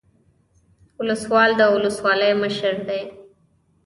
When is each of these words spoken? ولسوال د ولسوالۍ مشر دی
ولسوال 0.99 1.49
د 1.57 1.61
ولسوالۍ 1.75 2.31
مشر 2.43 2.75
دی 2.87 3.01